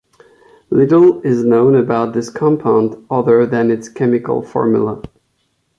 [0.71, 5.03] Little is known about this compound other than its chemical formula.